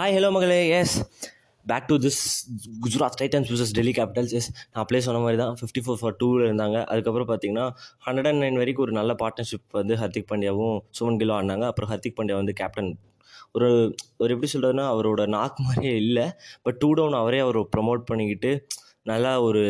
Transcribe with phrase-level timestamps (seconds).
[0.00, 0.58] Hi hello மகளே.
[0.76, 0.94] Yes
[1.70, 2.20] back to this
[2.84, 6.44] Gujarat Titans versus Delhi Capitals yes நான் அப்படியே சொன்ன மாதிரி தான் ஃபிஃப்டி ஃபோர் ஃபார் டூவில்
[6.46, 6.76] இருந்தாங்க.
[6.92, 7.66] அதுக்கப்புறம் பார்த்தீங்கன்னா
[8.06, 11.66] ஹண்ட்ரட் அண்ட் நைன் வரைக்கும் ஒரு நல்ல பார்ட்னர்ஷிப் வந்து ஹர்திக் பாண்டியாவும் சுமன் கிலோ ஆடினாங்க.
[11.70, 12.90] அப்புறம் ஹர்திக் பாண்டியா வந்து கேப்டன்
[13.52, 13.68] ஒரு
[14.22, 16.26] ஒரு எப்படி சொல்கிறதுனா அவரோட நாக் மாதிரியே இல்லை.
[16.62, 18.52] பட் டூ டவுன் அவரே அவர் ப்ரமோட் பண்ணிக்கிட்டு
[19.06, 19.62] நல்லா ஒரு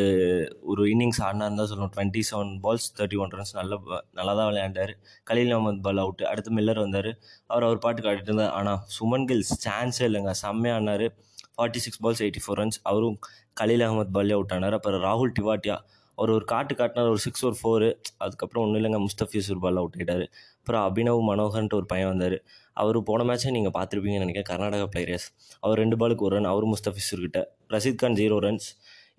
[0.71, 1.93] ஒரு இன்னிங்ஸ் ஆடினார் தான் சொல்லணும்.
[1.97, 3.79] Twenty seven balls thirty one runs நல்ல
[4.19, 4.93] நல்லா தான் விளையாண்டார்.
[5.31, 7.11] கலீல் அஹமத் பால் அவுட்டு அடுத்து மில்லர் வந்தார்.
[7.47, 8.53] அவர் அவர் பாட்டுக்கு ஆடிட்டு இருந்தார்.
[8.59, 10.33] ஆனால் சுமன் கில்ஸ் சான்ஸே இல்லைங்க.
[10.43, 11.07] செம்மையாக ஆடினார்.
[11.55, 13.19] Forty six balls eighty four runs அவரும்
[13.61, 14.77] கலீல் அகமத் பாலே அவுட் ஆனார்.
[14.79, 15.77] அப்புறம் ராகுல் டிவாட்டியா
[16.19, 17.11] அவர் ஒரு காட்டு காட்டினார்.
[17.15, 17.89] ஒரு சிக்ஸ் ஒரு ஃபோரு
[18.25, 19.01] அதுக்கப்புறம் ஒன்றும் இல்லைங்க.
[19.07, 20.25] முஸ்தபியூசர் பால் அவுட் ஆகிட்டார்
[20.61, 22.37] அப்புறம் அபினவ் மனோகர்ன்ட்டு ஒரு பையன் வந்தார்.
[22.81, 24.51] அவர் போன மேட்ச்சே நீங்கள் பார்த்துருப்பீங்கன்னு நினைக்கிறேன்.
[24.53, 25.29] கர்நாடகா பிளேயர்ஸ்
[25.61, 27.41] அவர் ரெண்டு பாலுக்கு ஒரு ரன் அவரும் முஸ்தபியூசர் கிட்ட.
[27.75, 28.69] ரஷீத் கான் ஜீரோ ரன்ஸ்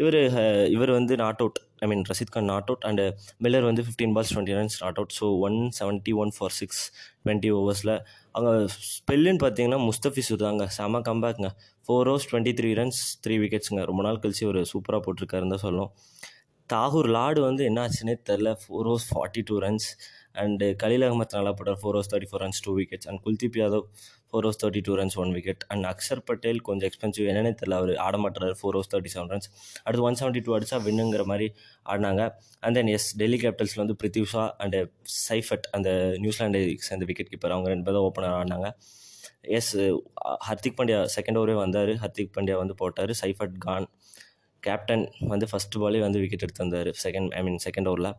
[0.02, 0.18] இவர்
[0.76, 3.04] இவர் வந்து not out I mean Rashid Khan not out and
[3.44, 6.82] Miller வந்து fifteen balls twenty runs not out so one seventy one for six
[7.24, 7.94] twenty ஓவர்ஸில்
[8.36, 8.52] அங்கே
[8.90, 11.52] ஸ்பெல்லுன்னு பார்த்தீங்கன்னா முஸ்தபிசூர் தாங்க செம கம்பேக்குங்க
[11.88, 15.92] four overs twenty three runs three விக்கெட்ஸுங்க ரொம்ப நாள் கழிச்சு ஒரு சூப்பராக போட்டிருக்காருன்னு தான் சொல்லணும்.
[16.74, 19.88] தாகூர் லாடு வந்து என்ன ஆச்சுன்னே தெரில four overs forty two runs
[20.42, 21.78] and Khaleel Ahmed நல்லா போட்டார்.
[21.82, 23.86] Four overs thirty four runs two wickets and Kuldeep Yadav
[24.30, 27.92] four overs thirty two runs one wicket and Axar Patel கொஞ்சம் எக்ஸ்பென்சிவ் என்னன்னே தெரில அவர்
[28.06, 28.54] ஆட மாட்டார்.
[28.60, 29.50] Four overs thirty seven runs
[29.86, 31.48] அடுத்து one seventy two அடிச்சா வின்னுங்கிற மாதிரி
[31.94, 32.22] ஆடினாங்க.
[32.66, 34.78] அண்ட் தென் எஸ் டெல்லி கேபிட்டல்ஸில் வந்து பிரித்திவ் ஷா அண்ட்
[35.28, 35.90] சைஃபட் அந்த
[36.26, 38.70] நியூசிலாண்டை சேர்ந்த விக்கெட் கீப்பர் அவங்க ரெண்டு பேரும் ஓப்பனர் ஆடினாங்க.
[39.58, 39.74] எஸ்
[40.48, 41.94] ஹர்திக் பாண்டியா செகண்ட் ஓவரே வந்தார்.
[42.06, 43.14] ஹர்திக் பாண்டியா வந்து போட்டார்.
[43.24, 43.88] சைஃபட் கான்
[44.68, 46.90] கேப்டன் வந்து ஃபஸ்ட் பாலே வந்து விக்கெட் எடுத்து வந்தார்.
[47.04, 48.12] செகண்ட் ஐ மீன் செகண்ட் ஓவரில்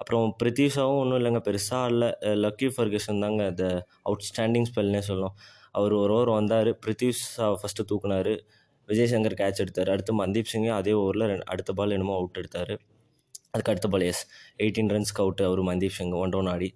[0.00, 1.40] அப்புறம் பிரித்திஷாவும் ஒன்றும் இல்லைங்க.
[1.48, 2.08] பெருசாக இல்லை.
[2.44, 3.66] லக்கி ஃபர்கேஷன் தாங்க அந்த
[4.08, 5.34] அவுட்ஸ்டாண்டிங் ஸ்பெல்னே சொல்லும்
[5.78, 6.70] அவர் ஒரு ஓவர் வந்தார்.
[6.84, 8.32] பிரித்திஷா ஃபஸ்ட்டு தூக்குனார்.
[8.88, 9.90] விஜய் சங்கர் கேட்ச் எடுத்தார்.
[9.94, 12.74] அடுத்து மந்தீப் சிங்கே அதே ஓவரில் அடுத்த பால் என்னமோ அவுட் எடுத்தார்.
[13.52, 14.22] அதுக்கு அடுத்த பால் எஸ்
[14.62, 16.68] எயிட்டீன் ரன்ஸ்க்கு அவுட்டு அவர் மந்தீப் சிங் ஒன் டவுன் ஆடி.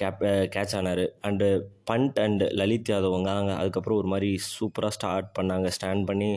[0.00, 0.22] கேப்
[0.54, 1.02] கேட்ச் ஆனார்.
[1.28, 1.46] அண்டு
[1.90, 3.52] பண்ட் அண்டு லலித் யாதவங்க வந்தாங்க.
[3.60, 5.68] அதுக்கப்புறம் ஒரு மாதிரி சூப்பராக ஸ்டார்ட் பண்ணாங்க.
[5.76, 6.28] ஸ்டாண்ட் பண்ணி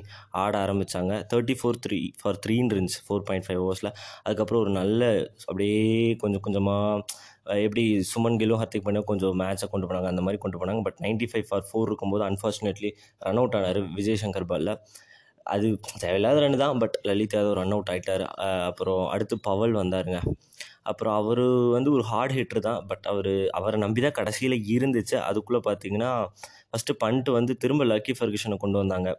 [0.44, 3.92] ஆட ஆரம்பித்தாங்க தேர்ட்டி ஃபோர் த்ரீ ஃபார் த்ரீன் இருந்துச்சு ஃபோர் பாயிண்ட் ஃபைவ் ஓவர்ஸில்
[4.26, 5.02] அதுக்கப்புறம் ஒரு நல்ல
[5.50, 5.84] அப்படியே
[6.24, 10.10] கொஞ்சம் கொஞ்சமாக எப்படி சுமன் கிலோ ஹர்திக் பாண்டியா கொஞ்சம் மேட்சை கொண்டு போனாங்க.
[10.14, 10.82] அந்த மாதிரி கொண்டு போனாங்க.
[10.88, 12.92] But ninety five for four இருக்கும்போது அன்ஃபார்ச்சுனேட்லி
[13.28, 14.74] ரன் அவுட் ஆனார் விஜய் சங்கர் பாலில்.
[15.54, 15.68] அது
[16.04, 16.80] தேவையில்லாத ரன் தான்.
[16.84, 18.24] But Lalit Yadav run out ஆகிட்டார்
[18.70, 20.20] அப்புறம் அடுத்து பவல் வந்தாருங்க.
[20.84, 21.44] அப்புறம் அவர்
[21.78, 22.80] வந்து ஒரு ஹார்ட் ஹிட்டர் தான்.
[22.88, 25.18] பட் அவர் அவரை நம்பி தான் கடைசியில் இருந்துச்சு.
[25.30, 26.12] அதுக்குள்ளே பார்த்தீங்கன்னா
[26.72, 29.10] ஃபஸ்ட்டு பண்ட்டு வந்து திரும்ப லக்கி ஃபர்கிஷனை கொண்டு வந்தாங்க.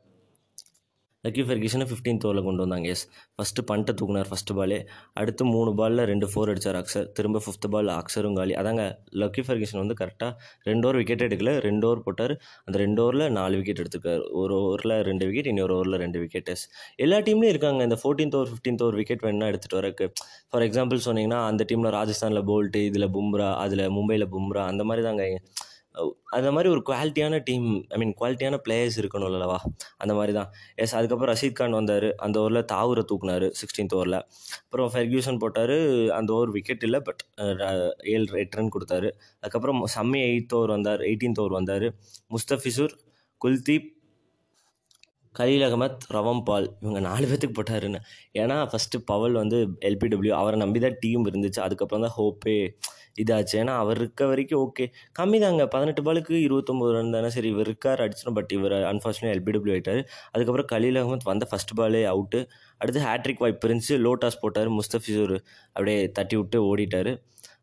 [1.25, 3.03] லக்கி ஃபர்கிஷனை ஃபிஃப்டீன்த் ஓவரில் கொண்டு வந்தாங்க எஸ்
[3.34, 4.78] ஃபஸ்ட்டு பண்ட்டை தூக்குனார் ஃபஸ்ட்டு பாலே
[5.21, 8.55] அடுத்து மூணு பாலில் ரெண்டு ஃபோர் அடித்தார் அக்சர் திரும்ப ஃபிஃப்த் பால் அக்சரும் காலி.
[8.60, 8.84] அதாங்க
[9.22, 10.33] லக்கி ஃபெர்கிஷன் வந்து கரெக்டாக
[10.69, 11.53] ரெண்டு ஓவர் விக்கெட் எடுக்கல.
[11.69, 12.34] ரெண்டு ஓவர் போட்டார்.
[12.66, 16.50] அந்த ரெண்டு ஓவரில் நாலு விக்கெட் எடுத்துக்கார் ஒரு ஓவரில் ரெண்டு விக்கெட் இன்னொரு ஓவரில் ரெண்டு விக்கெட்
[17.05, 17.83] எல்லா டீம்லேயும் இருக்காங்க.
[17.89, 20.09] இந்த fourteenth over fifteenth over wicket வேணால் எடுத்துகிட்டு வரக்கு.
[20.50, 25.25] ஃபார் எக்ஸாம்பிள் சொன்னிங்கன்னா அந்த டீமில் ராஜஸ்தானில் போல்ட்டு இதில் பும்ரா அதில் மும்பையில் பும்ரா அந்த மாதிரி தாங்க
[26.36, 29.58] அந்த மாதிரி ஒரு குவாலிட்டியான டீம் ஐ மீன் குவாலிட்டியான பிளேயர்ஸ் இருக்கணும் இல்லவா
[30.03, 30.50] அந்த மாதிரி தான்
[30.82, 32.06] எஸ் அதுக்கப்புறம் ரஷீத் கான் வந்தார்.
[32.25, 34.19] அந்த ஓவரில் தாவூரை தூக்குனார் சிக்ஸ்டீன்த் ஓவரில்.
[34.64, 35.76] அப்புறம் ஃபெர்கியூசன் போட்டார்
[36.19, 37.22] அந்த ஓவர் விக்கெட் இல்லை பட்
[38.14, 39.10] ஏழு எட்டு ரன் கொடுத்தாரு.
[39.41, 41.86] அதுக்கப்புறம் சம்மி எயித் ஓவர் வந்தார் எயிட்டீன்த் ஓவர் வந்தார்.
[42.34, 42.94] முஸ்தபிசூர்
[43.41, 43.91] குல்தீப்
[45.38, 48.00] கலீல் அகமத் ரவம் பால் இவங்க நாலு பேர்த்துக்கு போட்டாருன்னு.
[48.43, 51.60] ஏன்னா ஃபஸ்ட்டு பவல் வந்து எல்பிடபிள்யூ அவரை நம்பி தான் டீம் இருந்துச்சு.
[51.66, 52.56] அதுக்கப்புறம் தான் ஹோப்பே
[53.22, 53.54] இதாச்சு.
[53.60, 54.84] ஏன்னா அவர் இருக்க வரைக்கும் ஓகே
[55.19, 57.31] கம்மி தாங்க பதினெட்டு பாலுக்கு இருபத்தொம்போது ரன் தானே.
[57.37, 60.00] சரி இவர் இருக்கார் அடிச்சிடும் பட் இவர் அன்ஃபார்ச்சுனேட் எல்பிடபிள்யூ ஆகிட்டார்
[60.32, 62.41] அதுக்கப்புறம் கலீல் அகமத் வந்த ஃபஸ்ட் பாலே அவுட்டு
[62.82, 63.97] அடுத்து ஹேட்ரிக் வாய்ப்பு இருந்துச்சு.
[64.06, 65.37] லோ டாஸ் போட்டார் முஸ்தபிசூர்
[65.76, 67.12] அப்படியே தட்டி விட்டு ஓடிட்டார்.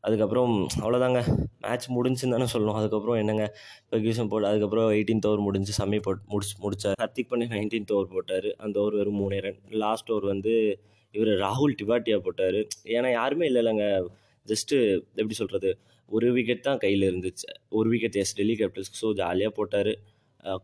[0.04, 0.52] அதுக்கப்புறம்
[0.82, 1.20] அவ்வளோதாங்க.
[1.64, 2.78] மேட்ச் முடிஞ்சுன்னு தானே சொல்லணும்.
[2.80, 3.46] அதுக்கப்புறம் என்னங்க?
[3.90, 8.50] ஃபெர்கியூசன் போட்டு அதுக்கப்புறம் எயிட்டீன்த் ஓவர் முடிஞ்சு சம்மி போட் முடிச்சு முடித்தார் ஹர்திக் பண்ணி நைன்டீன்த் ஓவர் போட்டார்.
[8.66, 10.54] அந்த ஓவர் வெறும் மூணே ரன் லாஸ்ட் ஓவர் வந்து
[11.14, 12.60] இவர் ராகுல் டிவாட்டியா போட்டார்.
[12.96, 13.86] ஏன்னா யாருமே இல்லை இல்லைங்க
[14.46, 14.76] ஜஸ்ட்டு
[15.20, 15.72] எப்படி சொல்கிறது
[16.10, 17.48] ஒரு விக்கெட் தான் கையில் இருந்துச்சு.
[17.78, 19.92] ஒரு விக்கெட் எஸ் டெல்லி கேபிட்டல்ஸ்க்கு ஸோ ஜாலியாக போட்டார்.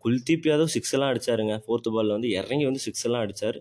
[0.04, 3.58] குல்தீப் யாதவ் சிக்ஸ் எல்லாம் அடித்தாருங்க ஃபோர்த்து பாலில் வந்து இறங்கி வந்து சிக்ஸ் எல்லாம் அடித்தார்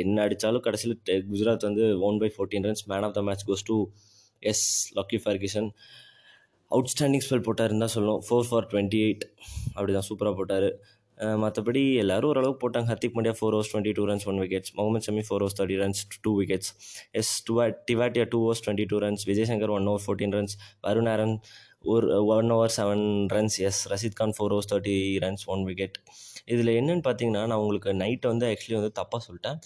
[0.00, 0.96] என்ன அடித்தாலும் கடைசியில்
[1.30, 3.76] குஜராத் வந்து won by fourteen runs man of the match goes to
[4.52, 4.66] yes
[4.98, 5.68] Lockie Ferguson
[6.70, 8.22] outstanding spell போட்டாருன்னு தான் சொல்லணும்.
[8.26, 9.24] ஃபோர் ஃபார் டுவெண்ட்டி எயிட்
[9.74, 10.68] அப்படி தான் சூப்பராக போட்டார்
[11.42, 12.88] மற்றபடி எல்லோரும் ஓரளவுக்கு போட்டாங்க.
[12.92, 16.00] Hardik Pandya four overs twenty two runs one wickets Mohammed Shami four overs thirty runs
[16.24, 16.70] two wickets
[17.20, 20.56] yes டுவா Tewatia two overs twenty two runs Vijay Shankar one over fourteen runs
[20.86, 21.36] Varun Aaron
[21.92, 25.96] ஒரு one over seven runs yes Rashid Khan four overs thirty runs one wicket
[26.52, 29.58] இதில் என்னென்னு பார்த்தீங்கன்னா நான் உங்களுக்கு நைட்டை வந்து actually வந்து தப்பாக சொல்லிட்டேன்.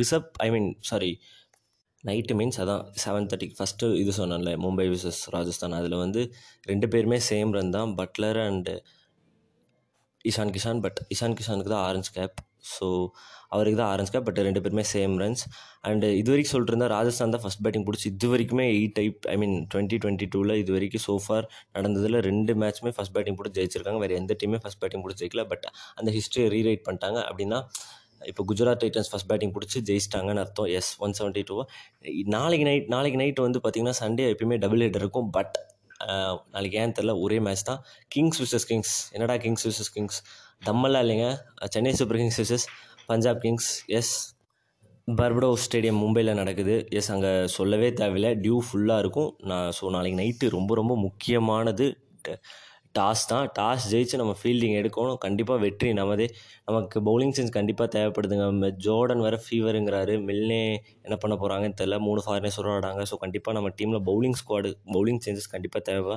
[0.00, 1.10] Rishabh I mean sorry
[2.04, 6.22] night means அதான் செவன் தேர்ட்டிக்கு ஃபஸ்ட்டு இது சொன்னேன்ல மும்பை விசஸ் ராஜஸ்தான் அதில் வந்து
[6.70, 7.92] ரெண்டு பேருமே சேம் ரன் தான்.
[8.00, 8.74] Buttler and
[10.30, 12.40] Ishan Kishan but Ishan கிஷானுக்கு தான் ஆரஞ்ச் கேப்
[12.72, 12.88] ஸோ
[13.54, 15.42] அவருக்கு தான் ஆரஞ்ச் கேப் பட் ரெண்டு பேருமே சேம் ரன்ஸ்
[15.88, 19.34] அண்டு இது வரைக்கும் சொல்லிட்டு இருந்தால் ராஜஸ்தான் தான் ஃபஸ்ட் பேட்டிங் பிடிச்சி இது வரைக்குமே eight type I
[19.42, 21.46] mean twenty twenty டூவில் இது வரைக்கும் சோஃபார்
[21.76, 24.00] நடந்ததில் ரெண்டு மேட்ச்சுமே ஃபஸ்ட் பேட்டிங் பிடிச்சி ஜெயிச்சிருக்காங்க.
[24.04, 25.44] வேறு எந்த டீமே ஃபஸ்ட் பேட்டிங் பிடிச்சி ஜெயிக்கல.
[25.52, 25.66] பட்
[26.00, 27.20] அந்த ஹிஸ்ட்ரியை ரீரைட் பண்ணிட்டாங்க.
[27.30, 27.60] அப்படின்னா
[28.30, 30.68] இப்போ குஜராத் டைட்டன்ஸ் ஃபஸ்ட் பேட்டிங் பிடிச்சி ஜெயிச்சிட்டாங்கன்னு அர்த்தம்.
[30.78, 31.56] எஸ் ஒன் செவன்ட்டி டூ
[32.36, 35.30] நாளைக்கு நைட் நாளைக்கு நைட் வந்து பார்த்திங்கன்னா சண்டே எப்பயுமே டபுள் ஹெட் இருக்கும்.
[35.36, 35.56] பட்
[36.54, 37.80] நாளைக்கு ஏன் தெரில ஒரே மேட்ச் தான்.
[38.14, 40.18] கிங்ஸ் விசஸ் கிங்ஸ் என்னடா கிங்ஸ் விசஸ் கிங்ஸ்
[40.68, 41.28] தம்மெல்லாம் இல்லைங்க.
[41.74, 42.66] Chennai Super Kings versus
[43.10, 44.14] Punjab Kings yes
[45.18, 46.74] Brabourne stadium மும்பையில் நடக்குது.
[46.98, 48.28] எஸ் அங்கே சொல்லவே தேவையில்ல.
[48.44, 49.30] டியூ ஃபுல்லாக இருக்கும்.
[49.50, 51.86] நான் ஸோ நாளைக்கு நைட்டு ரொம்ப ரொம்ப முக்கியமானது.
[52.94, 53.46] டாஸ் தான்.
[53.58, 55.18] டாஸ் ஜெயிச்சு நம்ம ஃபீல்டிங் எடுக்கணும்.
[55.24, 55.88] கண்டிப்பாக வெற்றி.
[56.00, 56.26] நமதே
[56.68, 58.46] நமக்கு பவுலிங் சென்ஸ் கண்டிப்பாக தேவைப்படுதுங்க.
[58.86, 60.60] ஜோர்டன் வேறு ஃபீவருங்கிறாரு மில்னே
[61.06, 65.50] என்ன பண்ண போகிறாங்கன்னு தெரில மூணு ஃபாரினர்ஸ் விளாடாங்க ஸோ கண்டிப்பாக நம்ம டீமில் பவுலிங் ஸ்குவாடு பவுலிங் சேஞ்சஸ்
[65.54, 66.16] கண்டிப்பாக தேவை.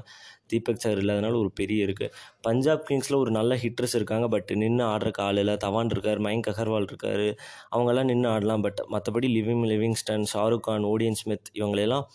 [0.51, 2.11] தீபக் சார் இல்லாதனால ஒரு பெரிய இருக்குது
[2.47, 4.25] பஞ்சாப் கிங்ஸில் ஒரு நல்ல ஹிட்டர்ஸ் இருக்காங்க.
[4.35, 5.55] பட் நின்று ஆடுறக்கு ஆள் இல்லை.
[5.65, 6.21] தவான் இருக்கார்.
[6.27, 7.27] மயங்க் அகர்வால் இருக்கார்.
[7.75, 8.65] அவங்கெல்லாம் நின்று ஆடலாம்.
[8.67, 12.05] பட் மற்றபடி living Livingstone Shahrukh Khan Odean Smith இவங்களெல்லாம்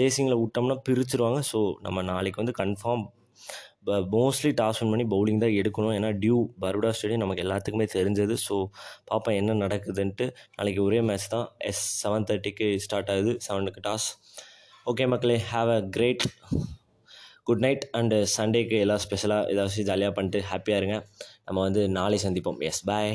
[0.00, 1.40] சேசிங்கில் விட்டோம்னா பிரிச்சுருவாங்க.
[1.52, 3.06] ஸோ நம்ம நாளைக்கு வந்து கன்ஃபார்ம்
[4.14, 5.94] மோஸ்ட்லி டாஸ் வின் பண்ணி பவுலிங் தான் எடுக்கணும்.
[5.98, 8.34] ஏன்னா டியூ பரோடா ஸ்டேடியம் நமக்கு எல்லாத்துக்குமே தெரிஞ்சது.
[8.46, 8.56] ஸோ
[9.10, 10.26] பார்ப்போம் என்ன நடக்குதுன்ட்டு.
[10.56, 11.46] நாளைக்கு ஒரே மேட்ச் தான்.
[11.70, 13.34] எஸ் செவன் தேர்ட்டிக்கு ஸ்டார்ட் ஆகுது.
[13.46, 14.08] செவனுக்கு டாஸ்
[14.92, 16.24] ஓகே மக்களே have a great
[17.48, 20.96] good night and சண்டேக்கு எல்லாம் ஸ்பெஷலாக ஏதாச்சும் ஜாலியாக பண்ணிட்டு ஹாப்பியாக இருங்க.
[21.46, 22.58] நம்ம வந்து நாளை சந்திப்போம்.
[22.70, 23.12] Yes bye